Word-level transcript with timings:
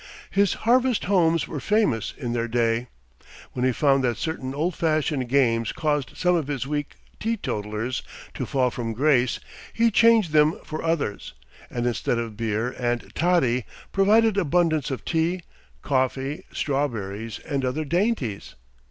His 0.31 0.53
harvest 0.65 1.03
homes 1.03 1.47
were 1.47 1.59
famous 1.59 2.15
in 2.17 2.33
their 2.33 2.47
day. 2.47 2.87
When 3.53 3.63
he 3.63 3.71
found 3.71 4.03
that 4.03 4.17
certain 4.17 4.51
old 4.51 4.73
fashioned 4.73 5.29
games 5.29 5.71
caused 5.71 6.17
some 6.17 6.33
of 6.33 6.47
his 6.47 6.65
weak 6.65 6.95
teetotalers 7.19 8.01
to 8.33 8.47
fall 8.47 8.71
from 8.71 8.93
grace, 8.93 9.39
he 9.71 9.91
changed 9.91 10.31
them 10.31 10.57
for 10.63 10.81
others; 10.83 11.35
and, 11.69 11.85
instead 11.85 12.17
of 12.17 12.35
beer 12.35 12.71
and 12.79 13.13
toddy, 13.13 13.63
provided 13.91 14.37
abundance 14.37 14.89
of 14.89 15.05
tea, 15.05 15.43
coffee, 15.83 16.45
strawberries, 16.51 17.37
and 17.37 17.63
other 17.63 17.85
dainties. 17.85 18.55